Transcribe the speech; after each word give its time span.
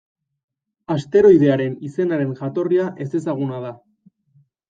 Asteroidearen 0.93 1.75
izenaren 1.89 2.33
jatorria 2.41 2.87
ezezaguna 3.07 3.63
da. 3.69 3.77